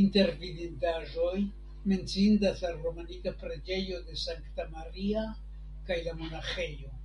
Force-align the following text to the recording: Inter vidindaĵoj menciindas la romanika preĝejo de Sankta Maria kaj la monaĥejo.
Inter 0.00 0.28
vidindaĵoj 0.42 1.32
menciindas 1.92 2.62
la 2.66 2.70
romanika 2.84 3.34
preĝejo 3.42 4.00
de 4.12 4.22
Sankta 4.24 4.70
Maria 4.78 5.28
kaj 5.90 6.02
la 6.10 6.16
monaĥejo. 6.22 6.98